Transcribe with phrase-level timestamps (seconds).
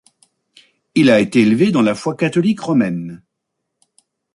[0.95, 3.21] Il a été élevé dans la foi catholique romaine.